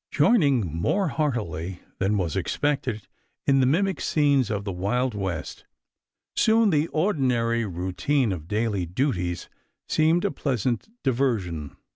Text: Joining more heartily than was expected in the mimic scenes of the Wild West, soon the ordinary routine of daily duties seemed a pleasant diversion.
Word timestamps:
Joining 0.09 0.65
more 0.75 1.09
heartily 1.09 1.81
than 1.99 2.17
was 2.17 2.35
expected 2.35 3.07
in 3.45 3.59
the 3.59 3.67
mimic 3.67 4.01
scenes 4.01 4.49
of 4.49 4.63
the 4.63 4.71
Wild 4.71 5.13
West, 5.13 5.63
soon 6.35 6.71
the 6.71 6.87
ordinary 6.87 7.65
routine 7.65 8.31
of 8.31 8.47
daily 8.47 8.87
duties 8.87 9.47
seemed 9.87 10.25
a 10.25 10.31
pleasant 10.31 10.89
diversion. 11.03 11.75